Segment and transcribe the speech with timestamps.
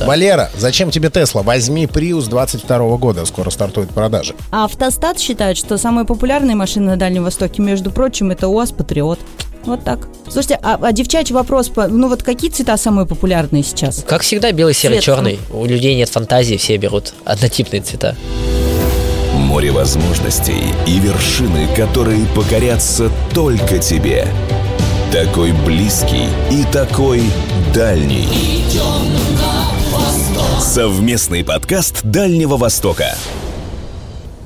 [0.00, 0.06] Да.
[0.06, 1.42] Валера, зачем тебе Тесла?
[1.42, 4.34] Возьми Prius 22 года, скоро стартует продажи.
[4.50, 9.20] А Автостат считает, что самые популярные машины на Дальнем Востоке, между прочим, это УАЗ Патриот.
[9.64, 10.08] Вот так.
[10.24, 14.02] Слушайте, а, а девчачий вопрос, ну вот какие цвета самые популярные сейчас?
[14.08, 15.04] Как всегда, белый, серый, Цвет.
[15.04, 15.38] черный.
[15.52, 18.16] У людей нет фантазии, все берут однотипные цвета.
[19.34, 24.26] Море возможностей и вершины, которые покорятся только тебе.
[25.12, 27.22] Такой близкий и такой
[27.74, 28.28] дальний.
[30.60, 33.16] Совместный подкаст Дальнего Востока.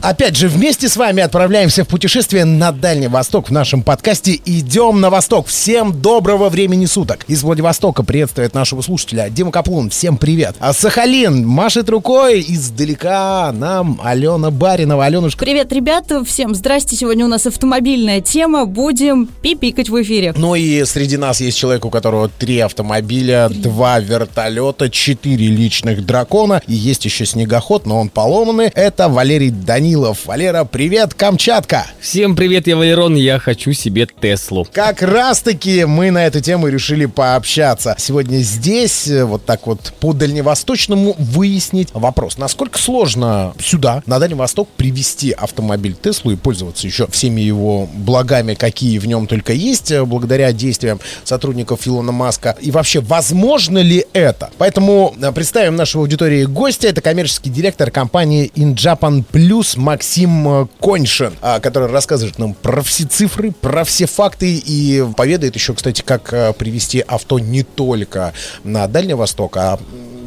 [0.04, 5.00] Опять же, вместе с вами отправляемся в путешествие на Дальний Восток в нашем подкасте «Идем
[5.00, 5.46] на Восток».
[5.46, 7.24] Всем доброго времени суток.
[7.26, 9.88] Из Владивостока приветствует нашего слушателя Дима Каплун.
[9.88, 10.56] Всем привет.
[10.60, 15.06] А Сахалин машет рукой издалека нам Алена Баринова.
[15.06, 16.96] Аленушка, Привет, ребята, всем здрасте.
[16.96, 18.66] Сегодня у нас автомобильная тема.
[18.66, 20.34] Будем пипикать в эфире.
[20.36, 26.60] Ну и среди нас есть человек, у которого три автомобиля, два вертолета, четыре личных дракона.
[26.66, 28.66] И есть еще снегоход, но он поломанный.
[28.74, 29.93] Это Валерий Данилов.
[29.94, 31.86] Валера, привет, Камчатка!
[32.00, 34.66] Всем привет, я Валерон, я хочу себе Теслу.
[34.72, 37.94] Как раз-таки мы на эту тему решили пообщаться.
[37.96, 42.38] Сегодня здесь, э, вот так вот по дальневосточному, выяснить вопрос.
[42.38, 48.54] Насколько сложно сюда, на Дальний Восток, привезти автомобиль Теслу и пользоваться еще всеми его благами,
[48.54, 52.56] какие в нем только есть, э, благодаря действиям сотрудников Илона Маска.
[52.60, 54.50] И вообще, возможно ли это?
[54.58, 56.88] Поэтому э, представим нашей аудитории гостя.
[56.88, 63.04] Это коммерческий директор компании InJapan Plus Максим э, Коньшин, а, который рассказывает нам про все
[63.04, 68.86] цифры, про все факты и поведает еще, кстати, как э, привезти авто не только на
[68.86, 69.78] Дальний Восток, а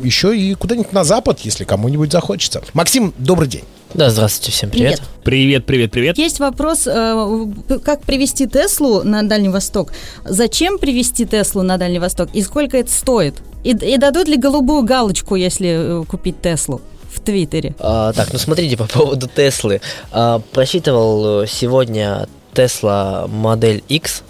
[0.04, 2.62] еще и куда-нибудь на Запад, если кому-нибудь захочется.
[2.74, 3.64] Максим, добрый день.
[3.94, 5.02] Да, здравствуйте, всем привет.
[5.24, 5.66] Привет.
[5.66, 6.18] Привет, привет, привет.
[6.18, 7.46] Есть вопрос, э,
[7.84, 9.92] как привезти Теслу на Дальний Восток?
[10.26, 12.30] Зачем привезти Теслу на Дальний Восток?
[12.34, 13.36] И сколько это стоит?
[13.64, 16.82] И, и дадут ли голубую галочку, если купить Теслу
[17.14, 17.76] в Твиттере?
[17.80, 19.82] А, так, ну смотрите, по поводу Теслы.
[20.12, 24.24] А, просчитывал э, сегодня Тесла модель X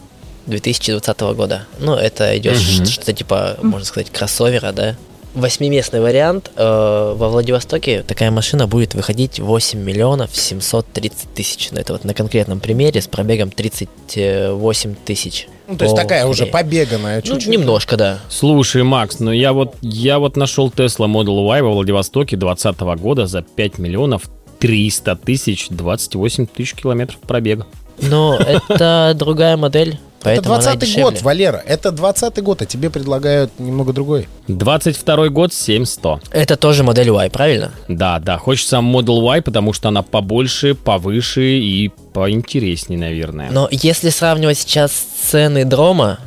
[0.48, 1.66] 2020 года.
[1.80, 4.96] Ну, это идет ш- что-то типа, можно сказать, кроссовера, да?
[5.38, 6.52] Восьмиместный вариант.
[6.56, 11.70] э, во Владивостоке такая машина будет выходить 8 миллионов 730 тысяч.
[11.72, 15.48] Ну, Это вот на конкретном примере с пробегом 38 тысяч.
[15.68, 17.48] Ну, то есть такая уже побеганная Ну, чуть-чуть.
[17.52, 18.20] немножко, да.
[18.30, 23.28] Слушай, Макс, ну я вот, я вот нашел Tesla Model Y во Владивостоке 2020 года
[23.28, 24.24] за 5 миллионов
[24.60, 27.68] 300 тысяч 28 тысяч километров пробега.
[28.02, 28.36] Но
[28.70, 30.00] это другая модель,
[30.36, 31.04] поэтому она 20 дешевле.
[31.04, 31.64] год, Валера.
[31.66, 34.28] Это 20 год, а тебе предлагают немного другой.
[34.48, 36.22] 22 год 7100.
[36.32, 37.72] Это тоже модель Y, правильно?
[37.88, 43.50] Да, да, хочется Model Y, потому что она побольше, повыше и поинтереснее, наверное.
[43.52, 46.20] Но если сравнивать сейчас цены дрома,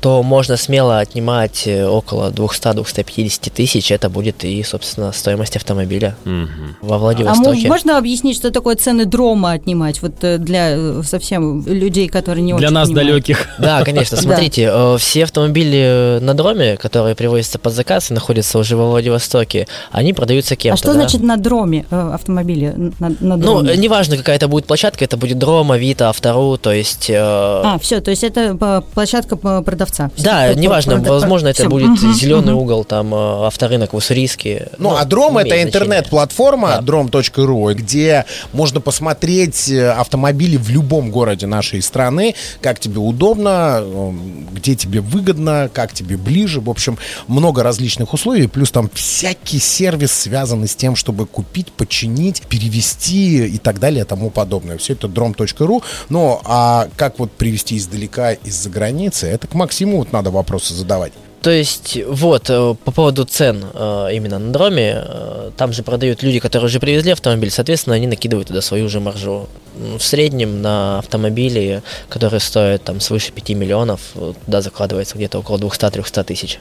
[0.00, 3.90] то можно смело отнимать э, около 200-250 тысяч.
[3.90, 6.76] Это будет и, собственно, стоимость автомобиля Мгм.
[6.82, 7.66] во А Владивостоке.
[7.68, 10.02] можно объяснить, что такое цены дрома отнимать?
[10.02, 13.08] Вот э, для э, совсем людей, которые не Для очень нас понимают.
[13.10, 13.46] далеких.
[13.58, 14.16] Да, конечно.
[14.20, 20.12] Смотрите, все автомобили на дроме, которые привозятся под заказ и находятся уже во Владивостоке, они
[20.12, 20.74] продаются кем-то.
[20.74, 20.92] А что да?
[21.00, 22.74] значит на дроме автомобиля?
[22.98, 23.72] На, на Ну, дроме?
[23.72, 27.10] э, неважно, какая это будет площадка, это будет дром, Авито, Автору, то есть...
[27.10, 28.54] э, А, все, то есть это
[28.94, 30.10] площадка э, продавца.
[30.18, 31.70] Да, Всё, неважно, прода- возможно, это всё.
[31.70, 32.62] будет Мгм, зеленый мгм.
[32.62, 34.68] угол, там э, авторынок в Уссурийске.
[34.78, 36.92] Ну, а Дром это интернет-платформа Да.
[36.92, 44.12] drom.ru, где можно посмотреть э, автомобили в любом городе нашей страны, как тебе удобно, э,
[44.52, 46.60] где тебе выгодно, как тебе ближе.
[46.60, 52.42] В общем, много различных условий, плюс там всякий сервис, связанный с тем, чтобы купить, починить,
[52.42, 54.78] перевести и так далее и тому подобное.
[54.78, 55.82] Все это drom.ru.
[56.08, 61.12] Ну, а как вот привезти издалека, из-за границы, это к Максиму вот надо вопросы задавать.
[61.42, 66.22] То есть, вот, э, по поводу цен э, именно на дроме, э, там же продают
[66.24, 69.48] люди, которые уже привезли автомобиль, соответственно, они накидывают туда свою же маржу.
[69.78, 74.00] М, В среднем на автомобили, которые стоят там свыше 5 миллионов,
[74.44, 76.58] туда закладывается где-то около 200-300 тысяч.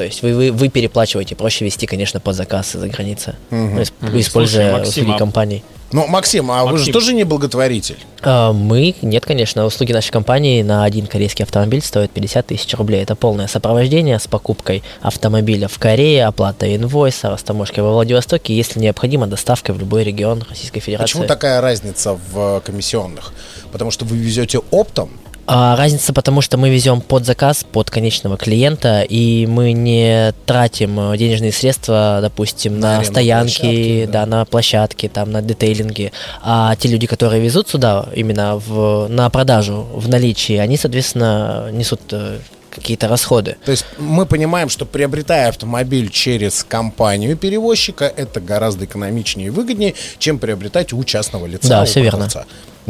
[0.00, 3.82] То есть вы, вы, вы переплачиваете, проще вести, конечно, под заказ из-за границы, ну, Мгм.
[4.18, 5.62] используя Слушай, Максим, услуги а- компаний.
[5.92, 6.92] Ну, Максим, а вы же Максим.
[6.94, 7.98] тоже не благотворитель?
[8.22, 13.02] А, Мы, нет, конечно, услуги нашей компании на один корейский автомобиль стоят 50 тысяч рублей.
[13.02, 19.26] Это полное сопровождение с покупкой автомобиля в Корее, оплата инвойса, растаможкой во Владивостоке, если необходимо,
[19.26, 21.12] доставка в любой регион Российской Федерации.
[21.12, 23.34] Почему такая разница в э, комиссионных?
[23.70, 25.10] Потому что вы везете оптом,
[25.52, 31.10] А, разница потому, что мы везем под заказ, под конечного клиента, и мы не тратим
[31.10, 34.12] э, денежные средства, допустим, На на, стоянки, площадки, да.
[34.12, 34.26] да.
[34.26, 36.12] на площадки, там, на детейлинги.
[36.40, 42.00] А те люди, которые везут сюда именно в, на продажу в наличии, они, соответственно, несут
[42.12, 42.38] э,
[42.70, 43.56] какие-то расходы.
[43.64, 49.94] То есть мы понимаем, что приобретая автомобиль через компанию перевозчика, это гораздо экономичнее и выгоднее,
[50.20, 51.68] чем приобретать у частного лица.
[51.68, 52.28] Да, все верно.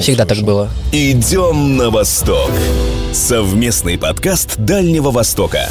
[0.00, 0.70] Всегда так было.
[0.93, 2.50] Идем на восток.
[3.12, 5.69] Совместный подкаст Дальнего Востока.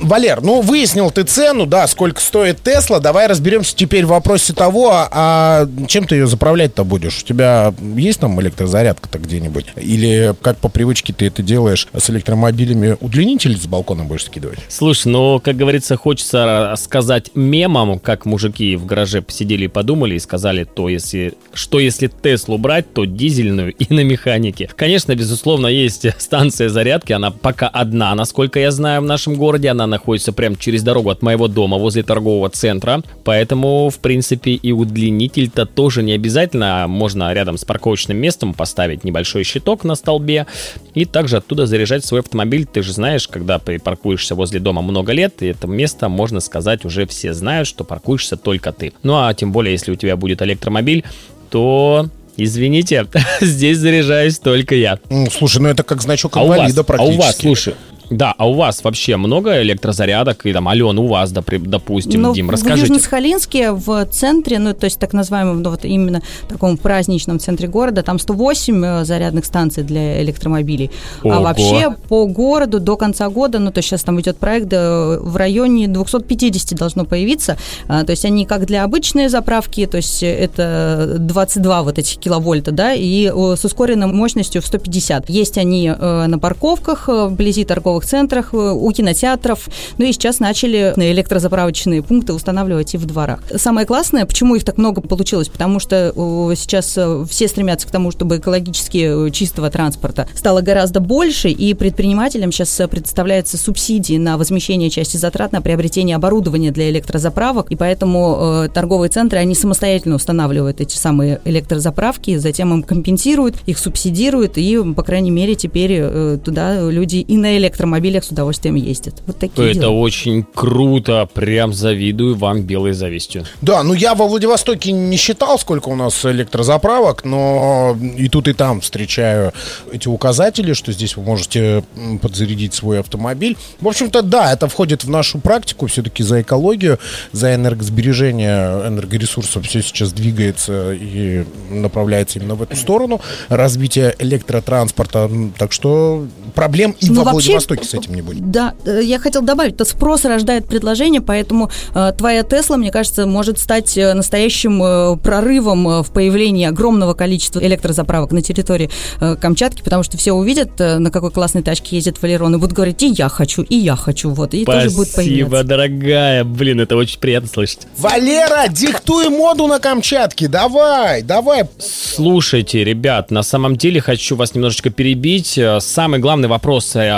[0.00, 3.00] Валер, ну выяснил ты цену, да, сколько стоит Тесла.
[3.00, 7.22] Давай разберемся теперь в вопросе того, а чем ты ее заправлять-то будешь?
[7.22, 9.66] У тебя есть там электрозарядка-то где-нибудь?
[9.76, 14.58] Или как по привычке ты это делаешь с электромобилями, удлинитель с балкона будешь скидывать?
[14.68, 20.18] Слушай, ну, как говорится, хочется сказать мемам, как мужики в гараже посидели и подумали и
[20.18, 24.68] сказали, то если, что если Теслу брать, то дизельную и на механике.
[24.76, 29.85] Конечно, безусловно, есть станция зарядки, она пока одна, насколько я знаю, в нашем городе, она
[29.86, 35.66] находится прямо через дорогу от моего дома, возле торгового центра, поэтому, в принципе, и удлинитель-то
[35.66, 40.46] тоже не обязательно, а можно рядом с парковочным местом поставить небольшой щиток на столбе
[40.94, 42.66] и также оттуда заряжать свой автомобиль.
[42.66, 46.84] Ты же знаешь, когда ты паркуешься возле дома много лет, и это место, можно сказать,
[46.84, 48.92] уже все знают, что паркуешься только ты.
[49.02, 51.04] Ну а тем более, если у тебя будет электромобиль,
[51.50, 53.06] то Извините,
[53.40, 54.98] здесь заряжаюсь только я.
[55.08, 57.16] Ну, слушай, ну это как значок А у вас, инвалида а практически.
[57.16, 57.74] у вас, слушай,
[58.10, 60.46] да, а у вас вообще много электрозарядок?
[60.46, 62.92] И там, Ален, у вас, допустим, Ну, Дим, в расскажите.
[62.92, 68.02] Южно-Сахалинске в центре, ну, то есть так называемом, ну, вот именно таком праздничном центре города,
[68.02, 70.90] там 108 э, зарядных станций для электромобилей.
[71.22, 71.34] Ого.
[71.34, 75.18] А вообще по городу до конца года, ну, то есть сейчас там идет проект, э,
[75.20, 77.56] в районе 250 должно появиться.
[77.88, 82.70] А, То есть они как для обычной заправки, то есть это 22 вот этих киловольта,
[82.70, 85.28] да, и э, с ускоренной мощностью в 150.
[85.28, 89.68] Есть они на парковках, вблизи торговых центрах, э, у кинотеатров.
[89.98, 93.40] Ну и сейчас начали на электрозаправочные пункты устанавливать и в дворах.
[93.56, 97.90] Самое классное, почему их так много получилось, потому что э, сейчас э, все стремятся к
[97.90, 104.90] тому, чтобы экологически чистого транспорта стало гораздо больше, и предпринимателям сейчас предоставляются субсидии на возмещение
[104.90, 110.80] части затрат на приобретение оборудования для электрозаправок, и поэтому э, торговые центры, они самостоятельно устанавливают
[110.80, 116.90] эти самые электрозаправки, затем им компенсируют, их субсидируют, и, по крайней мере, теперь э, туда
[116.90, 119.14] люди и на электромобилях с удовольствием ездят.
[119.26, 119.90] Вот такие Это дела.
[119.90, 123.44] очень круто, прям завидую вам белой завистью.
[123.62, 128.52] Да, ну я во Владивостоке не считал, сколько у нас электрозаправок, но и тут, и
[128.52, 129.52] там встречаю
[129.92, 131.84] эти указатели, что здесь вы можете
[132.20, 133.56] подзарядить свой автомобиль.
[133.80, 136.98] В общем-то, да, это входит в нашу практику, все-таки за экологию,
[137.32, 145.30] за энергосбережение энергоресурсов все сейчас двигается и направляется именно в эту сторону, развитие электротранспорта.
[145.58, 148.50] Так что проблем и Ну, во вообще, Владивостоке с этим не будет.
[148.50, 153.26] Да, э, я хотел добавить, то спрос рождает предложение, поэтому э, твоя Тесла, мне кажется,
[153.26, 158.90] может стать э, настоящим э, прорывом э, в появлении огромного количества электрозаправок на территории
[159.20, 162.74] э, Камчатки, потому что все увидят, э, на какой классной тачке ездит Валерон, и будут
[162.74, 165.68] говорить, и я хочу, и я хочу, вот, и тоже будет Спасибо, появляться.
[165.68, 166.44] дорогая.
[166.44, 167.80] Блин, это очень приятно слышать.
[167.98, 171.64] Валера, диктуй моду на Камчатке, давай, давай.
[171.78, 175.58] Слушайте, ребят, на самом деле хочу вас немножечко перебить.
[175.80, 177.08] Самый главный вопрос э,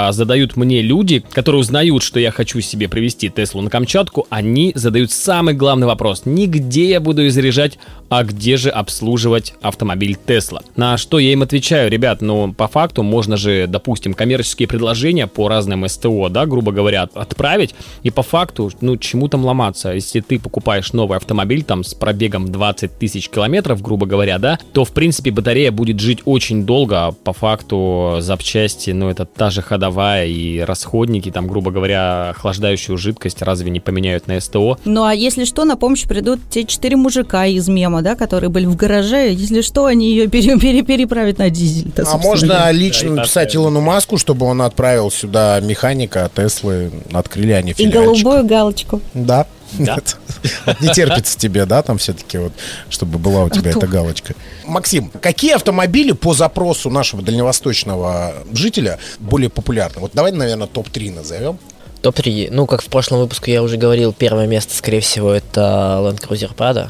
[0.49, 4.27] задают мне люди, которые узнают, что я хочу себе привезти Теслу на Камчатку.
[4.31, 6.23] Они задают самый главный вопрос.
[6.25, 7.79] Не где я буду ее заряжать,
[8.09, 10.63] а где же обслуживать автомобиль Тесла.
[10.77, 15.49] На что я им отвечаю, ребят, ну, по факту можно же, допустим, коммерческие предложения по
[15.49, 19.93] разным СТО, да, грубо говоря, от- отправить, и по факту, ну, чему там ломаться?
[19.93, 24.85] Если ты покупаешь новый автомобиль, там, с пробегом 20 тысяч километров, грубо говоря, да, то,
[24.85, 29.61] в принципе, батарея будет жить очень долго, а по факту запчасти, ну, это та же
[29.63, 30.27] ходовая
[30.67, 34.79] расходники, там, грубо говоря, охлаждающую жидкость разве не поменяют на СТО?
[34.85, 38.67] Ну, а если что, на помощь придут те четыре мужика из мема, да, которые были
[38.67, 41.91] в гараже, если что, они ее пере- пере- переправят на дизель.
[41.97, 46.29] Да, А можно лично Да, и написать Илону Маску, чтобы он отправил сюда механика, а
[46.29, 48.25] Теслы открыли они И филиальчик.
[48.25, 49.01] голубую галочку.
[49.15, 49.47] Да.
[49.73, 49.97] Да.
[49.97, 50.17] Нет.
[50.81, 52.53] Не терпится тебе, да, там все-таки вот,
[52.89, 54.35] чтобы была у тебя эта галочка.
[54.65, 60.01] Максим, какие автомобили по запросу нашего дальневосточного жителя более популярны?
[60.01, 61.59] Вот давай, наверное, топ-3 назовем.
[62.03, 62.49] Топ-3.
[62.51, 65.61] Ну, как в прошлом выпуске я уже говорил, первое место, скорее всего, это
[66.01, 66.89] Land Cruiser Prado.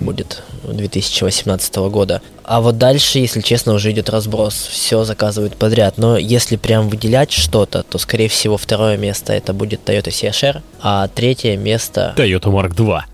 [0.00, 2.20] Будет 2018 года.
[2.44, 4.54] А вот дальше, если честно, уже идет разброс.
[4.54, 5.98] Все заказывают подряд.
[5.98, 11.08] Но если прям выделять что-то, то, скорее всего, второе место это будет Toyota CHR, а
[11.08, 12.14] третье место...
[12.16, 13.06] Toyota Mark 2.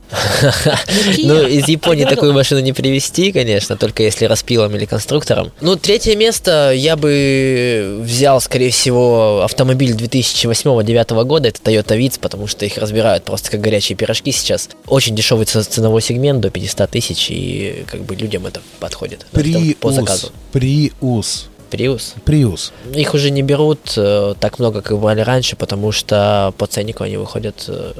[1.19, 5.53] Ну, из Японии такую машину не привезти, конечно, только если распилом или конструктором.
[5.61, 12.47] Ну, третье место я бы взял, скорее всего, автомобиль 2008-2009 года, это Toyota Vitz, потому
[12.47, 14.69] что их разбирают просто как горячие пирожки сейчас.
[14.87, 19.27] Очень дешевый ценовой сегмент, до 500 тысяч, и как бы людям это подходит.
[19.33, 20.31] Это по заказу.
[20.53, 21.49] Приус.
[21.71, 22.15] Prius.
[22.25, 22.71] Prius.
[22.95, 27.17] Их уже не берут э, так много, как брали раньше, потому что по ценнику они
[27.17, 27.93] выходят э,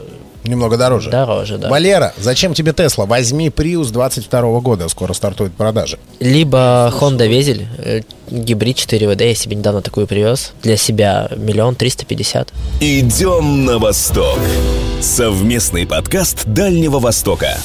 [0.45, 1.11] Немного дороже.
[1.11, 1.69] дороже, да.
[1.69, 3.07] Валера, зачем тебе Тесла?
[3.07, 5.99] Возьми Prius 22 года, скоро стартует продажи.
[6.21, 10.53] Либо Honda Везель, э, гибрид 4 ВД, я себе недавно такую привез.
[10.63, 12.53] Для себя миллион триста пятьдесят.
[12.81, 14.39] Идем на восток.
[15.01, 17.59] Совместный подкаст Дальнего Востока.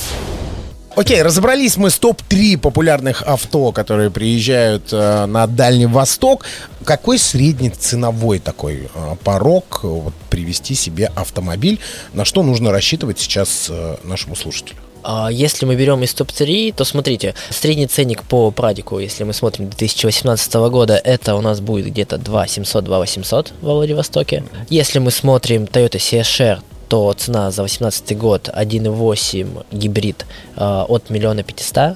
[0.95, 6.45] Окей, разобрались мы с топ-3 популярных авто, которые приезжают э, на Дальний Восток.
[6.83, 11.79] Какой средний ценовой такой э, порог э, вот, привести себе автомобиль?
[12.13, 14.79] На что нужно рассчитывать сейчас э, нашему слушателю?
[15.03, 19.69] А Если мы берем из топ-3, то смотрите, средний ценник по Прадику, если мы смотрим
[19.69, 24.43] 2018 года, это у нас будет где-то 2 700, 2 800 во Владивостоке.
[24.69, 26.59] Если мы смотрим Toyota CHR,
[26.91, 30.25] то цена за 2018 год 1.8 гибрид
[30.57, 31.95] э, от миллиона 500.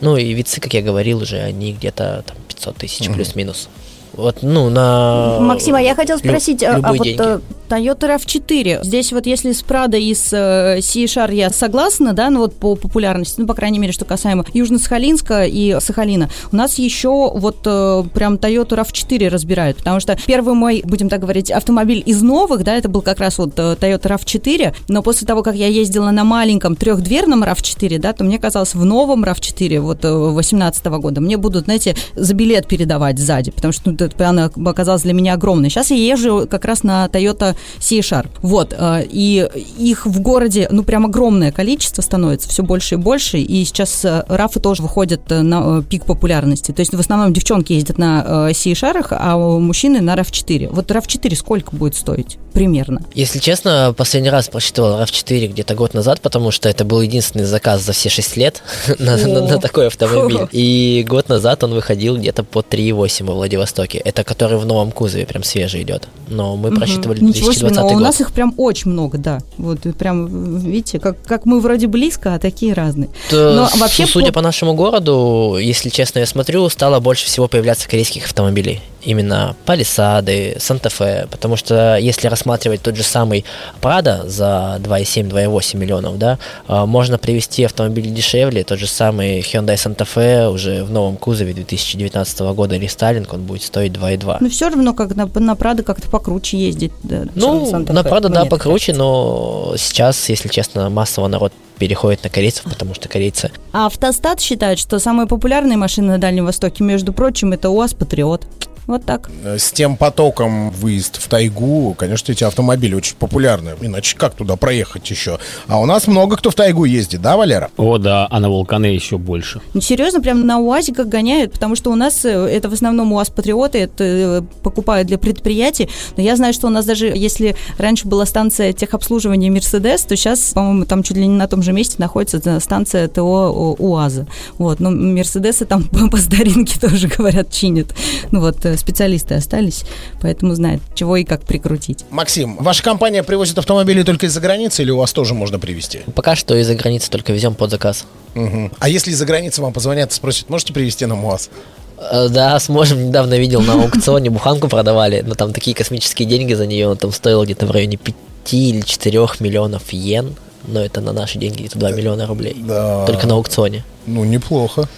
[0.00, 3.68] Ну и вицы, как я говорил уже, они где-то там 500 тысяч плюс-минус.
[4.16, 5.38] Вот, ну, на...
[5.40, 7.22] Максим, а я хотел спросить, а, а любые вот деньги.
[7.22, 12.30] э, Toyota RAV4, здесь вот если с Prado и с э, C-Char я согласна, да,
[12.30, 16.78] ну вот по популярности, ну, по крайней мере, что касаемо Южно-Сахалинска и Сахалина, у нас
[16.78, 22.02] еще вот э, прям Toyota RAV4 разбирают, потому что первый мой, будем так говорить, автомобиль
[22.06, 25.56] из новых, да, это был как раз вот э, Toyota RAV4, но после того, как
[25.56, 30.86] я ездила на маленьком трехдверном RAV4, да, то мне казалось, в новом RAV4, вот 18
[30.86, 35.12] года, мне будут, знаете, за билет передавать сзади, потому что ну, это- она оказалась для
[35.12, 35.70] меня огромной.
[35.70, 38.28] Сейчас я езжу как раз на Toyota C-Char.
[38.42, 39.48] Вот, э, и
[39.78, 44.24] их в городе, ну, прям огромное количество становится, все больше и больше, и сейчас э,
[44.28, 46.72] рафы тоже выходят э, на пик популярности.
[46.72, 50.68] То есть в основном девчонки ездят на C-Char, а мужчины на RAV4.
[50.72, 52.38] Вот RAV4 сколько будет стоить?
[52.52, 53.02] Примерно.
[53.14, 57.82] Если честно, последний раз просчитывал RAV4 где-то год назад, потому что это был единственный заказ
[57.82, 58.62] за все 6 лет
[58.98, 60.38] на, на- на такой автомобиль.
[60.52, 63.95] И год назад он выходил где-то по 3,8 во Владивостоке.
[64.04, 66.08] Это который в новом кузове, прям свежий идет.
[66.28, 68.02] Но мы просчитывали Ничего себе, 2020 но у год.
[68.02, 69.40] нас их прям очень много, да.
[69.58, 73.08] Вот прям, видите, как, как мы вроде близко, а такие разные.
[73.30, 77.48] То, Но вообще судя по- по нашему городу, если честно, я смотрю, стало больше всего
[77.48, 78.80] появляться корейских автомобилей.
[79.06, 83.44] Именно Палисады, Санта-Фе, потому что если рассматривать тот же самый
[83.80, 90.06] Прада за 2,7-2,8 миллионов, да, а, можно привести автомобиль дешевле, тот же самый Hyundai Santa
[90.06, 94.38] Fe уже в новом кузове 2019 года рестайлинг, он будет стоить 2,2.
[94.40, 96.92] Но все равно, как на, на Прадо как-то покруче ездить.
[97.04, 99.02] да, Ну, на Прада, да, так покруче, кажется.
[99.02, 104.78] но сейчас, если честно, массово народ переходит на корейцев, потому что корейцы А Автостат считает,
[104.78, 108.46] что самые популярные машины на Дальнем Востоке, между прочим, это УАЗ Патриот.
[108.86, 109.28] Вот так.
[109.44, 113.74] Э, С тем потоком выезд в тайгу, конечно, эти автомобили очень популярны.
[113.80, 115.38] Иначе как туда проехать еще?
[115.66, 117.70] А у нас много кто в тайгу ездит, да, Валера?
[117.76, 119.60] О, да, а на вулканы еще больше.
[119.74, 123.30] Ну, серьезно, прям на УАЗиках гоняют, потому что у нас э, это в основном УАЗ
[123.30, 125.88] Патриоты, это э, покупают для предприятий.
[126.16, 130.52] Но я знаю, что у нас даже, если раньше была станция техобслуживания Мерседес, то сейчас,
[130.52, 134.26] по-моему, там чуть ли не на том же месте находится станция ТО УАЗа.
[134.58, 137.94] Вот, но Мерседесы там по, старинке тоже, говорят, чинят.
[138.30, 139.84] Ну вот, специалисты остались,
[140.20, 142.04] поэтому знают, чего и как прикрутить.
[142.10, 146.00] Максим, ваша компания привозит автомобили только из-за границы или у вас тоже можно привезти?
[146.14, 148.04] пока что из-за границы только везем под заказ.
[148.34, 148.72] Мгм.
[148.78, 151.50] А если из-за границы вам позвонят и спросят, можете привезти нам УАЗ?
[151.98, 153.08] Э, Да, сможем.
[153.08, 157.12] Недавно видел на аукционе буханку продавали, но там такие космические деньги за нее, он там
[157.12, 158.14] стоил где-то в районе 5
[158.54, 160.34] или 4 миллионов йен,
[160.66, 162.56] но это на наши деньги где-то 2 миллиона рублей.
[162.58, 163.04] Да.
[163.06, 163.84] Только на аукционе.
[164.06, 164.88] Ну, неплохо.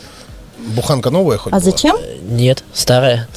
[0.59, 1.71] Буханка новая хоть А была?
[1.71, 1.97] зачем?
[2.29, 3.29] Нет, старая.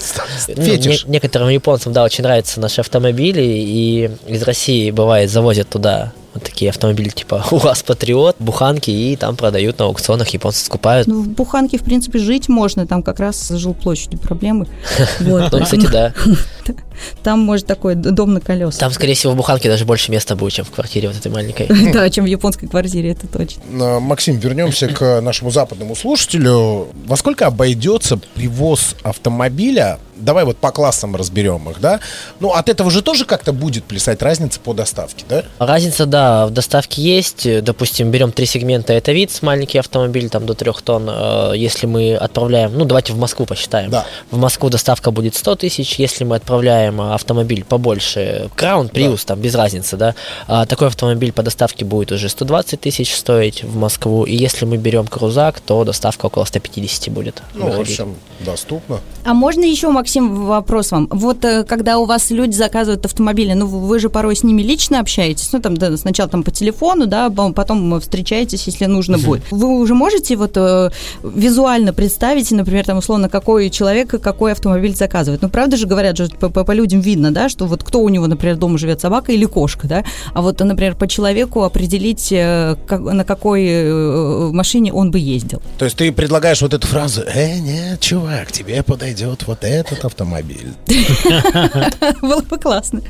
[0.47, 1.05] Ну, Фетиш.
[1.05, 6.43] не- некоторым японцам, да, очень нравятся наши автомобили, и из России, бывает, завозят туда вот
[6.43, 11.07] такие автомобили типа УАЗ Патриот, буханки, и там продают на аукционах, японцы скупают.
[11.07, 14.67] Ну, в Буханке, в принципе, жить можно, там как раз с жилплощадью проблемы.
[15.19, 15.51] Вот.
[15.51, 16.13] Ну, кстати, да.
[17.23, 18.79] Там, может, такой дом на колесах.
[18.79, 21.67] Там, скорее всего, в буханке даже больше места будет, чем в квартире вот этой маленькой.
[21.91, 23.99] Да, чем в японской квартире, это точно.
[23.99, 26.87] Максим, вернемся к нашему западному слушателю.
[27.05, 29.99] Во сколько обойдется привоз автомобиля?
[30.21, 31.99] Давай вот по классам разберем их, да?
[32.39, 35.43] Ну, от этого же тоже как-то будет плясать разница по доставке, да?
[35.59, 37.63] Разница, да, в доставке есть.
[37.63, 41.09] Допустим, берем три сегмента, это вид, маленький автомобиль, там до трех тонн.
[41.09, 43.89] Э, Если мы отправляем, ну, давайте в Москву посчитаем.
[43.89, 44.05] Да.
[44.29, 45.95] В Москву доставка будет 100 тысяч.
[45.99, 50.15] Если мы отправляем э, автомобиль побольше, Краун, Prius, там, без разницы, да,
[50.47, 54.23] а такой автомобиль по доставке будет уже 120 тысяч стоить в Москву.
[54.23, 57.41] И если мы берем крузак, то доставка около 150 будет.
[57.53, 58.99] Ну, в общем, доступно.
[59.23, 61.07] А можно еще, Максим, Максим, вопрос вам.
[61.09, 64.99] Вот э, когда у вас люди заказывают автомобили, ну вы же порой с ними лично
[64.99, 69.43] общаетесь, ну там да, сначала там по телефону, да, потом встречаетесь, если нужно будет.
[69.51, 70.89] Вы уже можете вот э,
[71.23, 75.41] визуально представить, например, там условно, какой человек какой автомобиль заказывает?
[75.41, 78.09] Ну правда же говорят, что по, по, по людям видно, да, что вот кто у
[78.09, 80.03] него, например, дома живет, собака или кошка, да,
[80.33, 85.61] а вот, например, по человеку определить, э, как, на какой э, машине он бы ездил.
[85.77, 90.73] То есть ты предлагаешь вот эту фразу, э, нет, чувак, тебе подойдет вот этот автомобиль.
[92.21, 93.01] Было бы классно.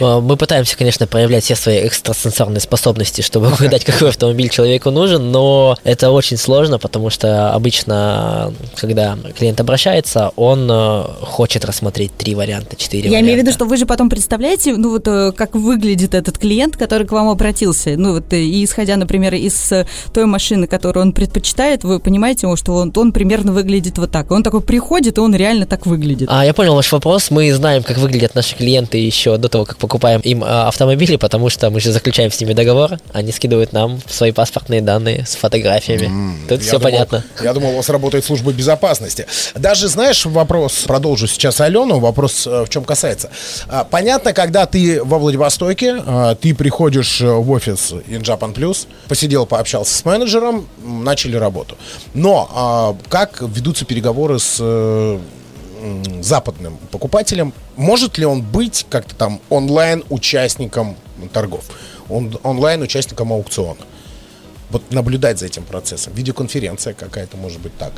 [0.00, 5.30] Э, мы пытаемся, конечно, проявлять все свои экстрасенсорные способности, чтобы угадать, какой автомобиль человеку нужен,
[5.30, 12.34] но это очень сложно, потому что обычно, когда клиент обращается, он э, хочет рассмотреть три
[12.34, 13.24] варианта, четыре Я варианта.
[13.26, 16.76] имею в виду, что вы же потом представляете, ну вот э, как выглядит этот клиент,
[16.76, 17.94] который к вам обратился.
[17.96, 19.72] Ну вот и исходя, например, из
[20.12, 24.30] той машины, которую он предпочитает, вы понимаете, что он, он примерно выглядит вот так.
[24.30, 26.28] Он такой приходит, и он реально так выглядит.
[26.30, 27.30] А, я понял ваш вопрос.
[27.30, 31.50] Мы знаем, как выглядят наши клиенты еще до того, как покупаем им э, автомобили, потому
[31.50, 36.06] что мы же заключаем с ними договор, они скидывают нам свои паспортные данные с фотографиями.
[36.06, 37.24] Mm, Тут все думал, понятно.
[37.42, 39.26] Я думал, у вас работает служба безопасности.
[39.54, 43.28] Даже, знаешь, вопрос, продолжу сейчас Алену, вопрос э, в чем касается.
[43.68, 49.44] А, понятно, когда ты во Владивостоке, а, ты приходишь э, в офис InJapan Plus, посидел,
[49.44, 51.76] пообщался с менеджером, начали работу.
[52.14, 55.20] Но а, как ведутся переговоры с
[56.20, 60.96] западным покупателем, может ли он быть как-то там онлайн участником
[61.32, 61.64] торгов,
[62.08, 63.80] он, онлайн участником аукциона?
[64.70, 66.12] Вот наблюдать за этим процессом.
[66.14, 67.92] Видеоконференция какая-то может быть так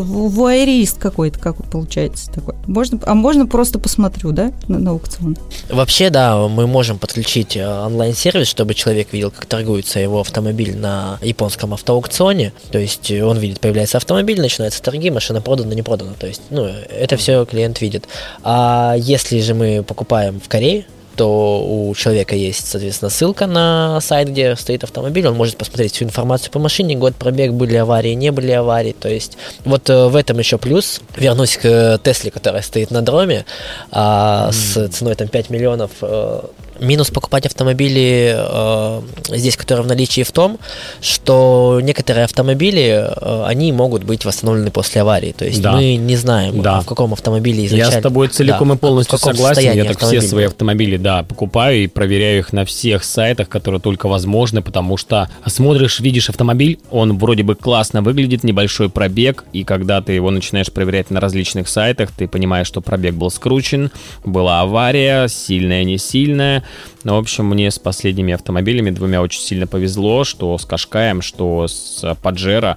[0.00, 2.54] вуайерист какой-то, как получается такой.
[2.66, 5.36] Можно, а можно просто посмотрю, да, на, на аукцион?
[5.68, 11.18] Вообще, да, мы можем подключить э, онлайн-сервис, чтобы человек видел, как торгуется его автомобиль на
[11.22, 12.52] японском автоаукционе.
[12.70, 16.12] То есть э, он видит, появляется автомобиль, начинаются торги, машина продана, не продана.
[16.18, 18.08] То есть, ну, это все клиент видит.
[18.42, 24.28] А если же мы покупаем в Корее, то у человека есть, соответственно, ссылка на сайт,
[24.28, 28.32] где стоит автомобиль, он может посмотреть всю информацию по машине, год пробег, были аварии, не
[28.32, 31.00] были аварии, то есть вот э, в этом еще плюс.
[31.16, 33.44] Вернусь к Тесле, которая стоит на дроме,
[33.90, 34.52] а, mm.
[34.52, 36.40] с ценой там 5 миллионов э,
[36.80, 39.02] Минус покупать автомобили э,
[39.36, 40.58] здесь, которые в наличии, в том,
[41.00, 45.32] что некоторые автомобили, э, они могут быть восстановлены после аварии.
[45.32, 45.72] То есть да.
[45.72, 46.80] мы не знаем, да.
[46.80, 47.92] в каком автомобиле изначально.
[47.92, 49.72] Я с тобой целиком да, и полностью согласен.
[49.72, 54.08] Я так все свои автомобили, да, покупаю и проверяю их на всех сайтах, которые только
[54.08, 60.00] возможны, потому что смотришь, видишь автомобиль, он вроде бы классно выглядит, небольшой пробег, и когда
[60.00, 63.90] ты его начинаешь проверять на различных сайтах, ты понимаешь, что пробег был скручен,
[64.24, 66.61] была авария, сильная, не сильная,
[67.04, 71.66] ну, в общем, мне с последними автомобилями двумя очень сильно повезло, что с Кашкаем, что
[71.68, 72.76] с Паджеро.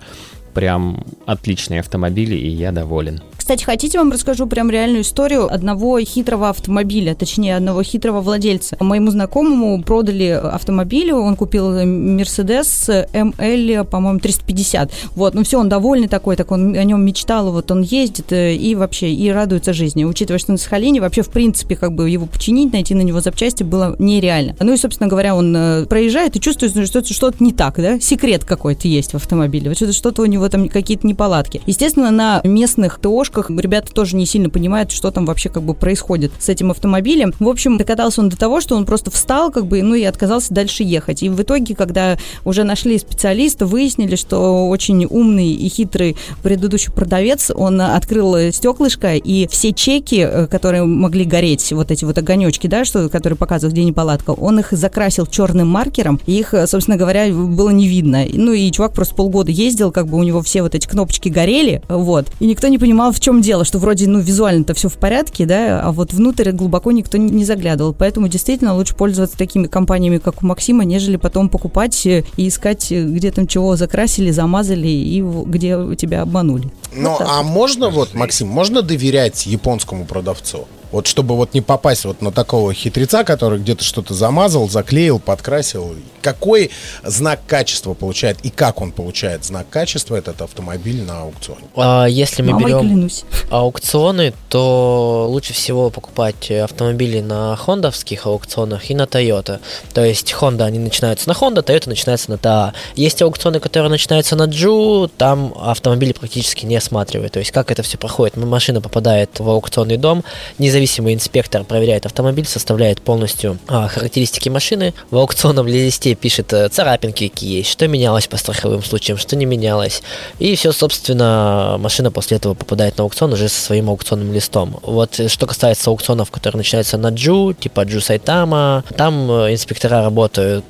[0.54, 3.22] Прям отличные автомобили, и я доволен.
[3.46, 8.76] Кстати, хотите, вам расскажу прям реальную историю одного хитрого автомобиля, точнее, одного хитрого владельца.
[8.80, 14.92] Моему знакомому продали автомобиль, он купил Mercedes ML, по-моему, 350.
[15.12, 18.56] Вот, ну все, он довольный такой, так он о нем мечтал, вот он ездит э,
[18.56, 20.06] и вообще, и радуется жизни.
[20.06, 23.62] Учитывая, что на Сахалине вообще, в принципе, как бы его починить, найти на него запчасти
[23.62, 24.56] было нереально.
[24.60, 28.00] Ну и, собственно говоря, он э, проезжает и чувствует, что что-то не так, да?
[28.00, 29.70] Секрет какой-то есть в автомобиле.
[29.70, 31.62] Вот что-то у него там какие-то неполадки.
[31.68, 33.50] Естественно, на местных ТОшках ошибках.
[33.50, 37.34] Ребята тоже не сильно понимают, что там вообще как бы происходит с этим автомобилем.
[37.40, 40.54] В общем, докатался он до того, что он просто встал, как бы, ну и отказался
[40.54, 41.24] дальше ехать.
[41.24, 47.52] И в итоге, когда уже нашли специалиста, выяснили, что очень умный и хитрый предыдущий продавец,
[47.54, 52.86] он открыл стеклышко, и все чеки, э, которые могли гореть, вот эти вот огонечки, да,
[52.86, 57.70] что, которые показывают, где неполадка, он их закрасил черным маркером, и их, собственно говоря, было
[57.70, 58.26] не видно.
[58.32, 61.82] Ну и чувак просто полгода ездил, как бы у него все вот эти кнопочки горели,
[61.90, 65.48] вот, и никто не понимал, в чем дело, что вроде, ну, визуально-то все в порядке,
[65.48, 67.92] да, а вот внутрь глубоко никто не заглядывал.
[67.92, 73.32] Поэтому действительно лучше пользоваться такими компаниями, как у Максима, нежели потом покупать и искать, где
[73.32, 76.70] там чего закрасили, замазали и где тебя обманули.
[76.96, 80.68] Ну, вот а можно вот, Максим, можно доверять японскому продавцу?
[80.92, 85.96] Вот чтобы вот не попасть вот на такого хитреца, который где-то что-то замазал, заклеил, подкрасил.
[86.22, 86.72] Какой
[87.04, 91.62] знак качества получает и как он получает знак качества этот автомобиль на аукционе?
[91.76, 93.24] А, если мы Мамой берем клянусь.
[93.50, 99.60] аукционы, то лучше всего покупать автомобили на хондовских аукционах и на Toyota.
[99.94, 102.74] То есть Honda, они начинаются на Honda, Toyota начинается на TA.
[102.96, 107.34] Есть аукционы, которые начинаются на Ju, там автомобили практически не осматривают.
[107.34, 108.38] То есть как это все проходит?
[108.38, 110.24] Машина попадает в аукционный дом,
[110.58, 116.68] не независимый инспектор проверяет автомобиль, составляет полностью а, характеристики машины, в аукционном листе пишет э,
[116.68, 120.04] царапинки какие есть, что менялось по страховым случаям, что не менялось.
[120.38, 124.78] И все, собственно, машина после этого попадает на аукцион уже со своим аукционным листом.
[124.82, 130.04] Вот э, что касается аукционов, которые начинаются на Джу, типа Джу Сайтама, там э, инспектора
[130.04, 130.66] работают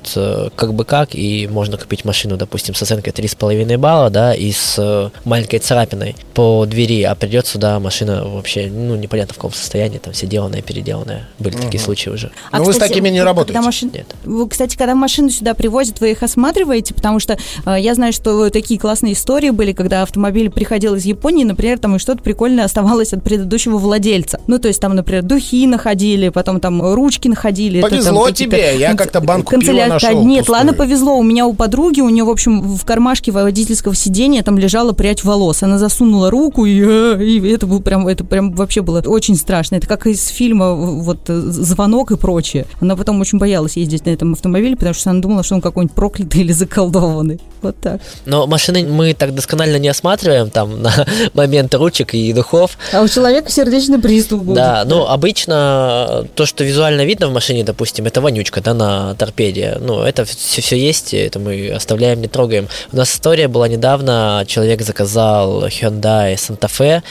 [0.54, 5.10] как бы как, и можно купить машину, допустим, с оценкой 3,5 балла, да, и с
[5.24, 10.12] маленькой царапиной по двери, а придет сюда машина вообще, ну, непонятно в каком состоянии, там
[10.12, 11.28] все деланное, переделанное.
[11.38, 11.64] Были угу.
[11.64, 12.30] такие случаи уже.
[12.50, 13.60] А, Но кстати, вы с такими не работаете?
[13.60, 13.90] Машин...
[13.92, 14.14] Нет.
[14.24, 18.50] Вы, кстати, когда машину сюда привозят, вы их осматриваете, потому что э, я знаю, что
[18.50, 23.12] такие классные истории были, когда автомобиль приходил из Японии, например, там и что-то прикольное оставалось
[23.12, 24.40] от предыдущего владельца.
[24.46, 27.80] Ну, то есть там, например, духи находили, потом там ручки находили.
[27.80, 29.84] Повезло это, там, тебе, я как-то банку канцеля...
[29.84, 30.24] пива нашел.
[30.24, 30.58] Нет, пустую.
[30.58, 31.16] ладно, повезло.
[31.16, 35.24] У меня у подруги, у нее, в общем, в кармашке водительского сидения там лежала прядь
[35.24, 35.62] волос.
[35.62, 39.76] Она засунула руку, и, э, и это был прям, это прям вообще было очень страшно.
[39.76, 42.66] Это как из фильма вот «Звонок» и прочее.
[42.80, 45.94] Она потом очень боялась ездить на этом автомобиле, потому что она думала, что он какой-нибудь
[45.94, 47.40] проклятый или заколдованный.
[47.62, 48.00] Вот так.
[48.24, 50.92] Но машины мы так досконально не осматриваем там на
[51.34, 52.78] момент ручек и духов.
[52.92, 54.56] А у человека сердечный приступ будет.
[54.56, 59.78] Да, ну обычно то, что визуально видно в машине, допустим, это вонючка, да, на торпеде.
[59.80, 62.68] Ну, это все, все есть, это мы оставляем, не трогаем.
[62.92, 67.02] У нас история была недавно, человек заказал Hyundai Santa Fe,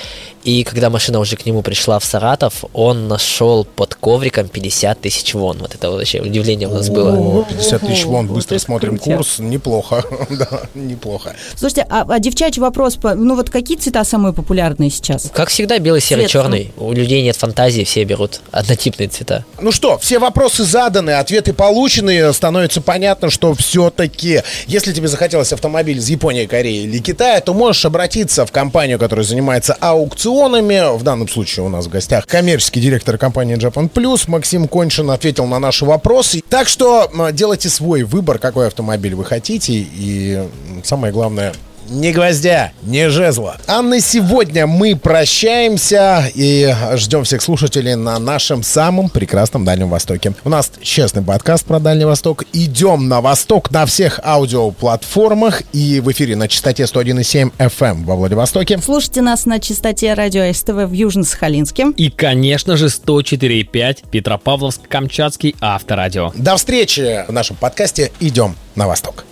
[0.46, 5.34] и когда машина уже к нему пришла в Саратов, он нашел под ковриком 50 тысяч
[5.34, 5.58] вон.
[5.58, 7.44] Вот это вообще удивление у нас было.
[7.46, 10.04] 50 тысяч вон, быстро смотрим курс, неплохо.
[10.30, 11.36] да, неплохо.
[11.56, 15.32] Слушайте, а, а девчачий вопрос, ну вот какие цвета самые популярные сейчас?
[15.34, 16.72] Как всегда, белый, серый, черный.
[16.78, 19.46] У людей нет фантазии, все берут однотипные цвета.
[19.60, 25.98] Ну что, все вопросы заданы, ответы получены, становится понятно, что все-таки, если тебе захотелось автомобиль
[25.98, 30.98] из Японии, Кореи или Китая, то можешь обратиться в компанию, которая занимается аукционом аукционами.
[30.98, 35.46] В данном случае у нас в гостях коммерческий директор компании Japan Plus Максим Коншин ответил
[35.46, 36.44] на наши вопросы.
[36.50, 39.74] Так что делайте свой выбор, какой автомобиль вы хотите.
[39.74, 40.48] И
[40.84, 41.54] самое главное,
[41.90, 43.58] ни гвоздя, ни жезла.
[43.68, 50.34] А на сегодня мы прощаемся и ждем всех слушателей на нашем самом прекрасном Дальнем Востоке.
[50.44, 52.44] У нас честный подкаст про Дальний Восток.
[52.54, 58.16] Идем на восток на всех аудиоплатформах и в эфире на частоте 101,7 FM эм во
[58.16, 58.80] Владивостоке.
[58.84, 61.94] Слушайте нас на частоте радио СТВ в Южно-Сахалинске.
[61.96, 66.32] И, конечно же, 104,5 Петропавловск-Камчатский авторадио.
[66.36, 69.26] До встречи в нашем подкасте «Идем на восток».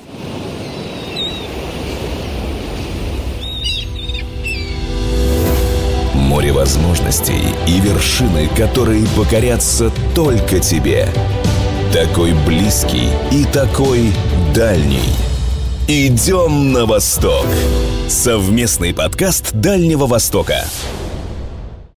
[6.33, 11.07] Море возможностей и вершины, которые покорятся только тебе.
[11.93, 14.11] Такой близкий и такой
[14.55, 15.13] дальний.
[15.87, 17.45] Идем на восток.
[18.07, 20.65] Совместный подкаст Дальнего Востока.